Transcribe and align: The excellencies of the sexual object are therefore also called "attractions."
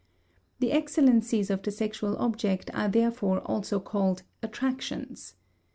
The 0.57 0.71
excellencies 0.71 1.51
of 1.51 1.61
the 1.61 1.69
sexual 1.69 2.17
object 2.17 2.71
are 2.73 2.89
therefore 2.89 3.37
also 3.41 3.79
called 3.79 4.23
"attractions." 4.41 5.35